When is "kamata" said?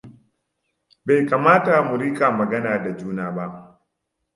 1.29-1.75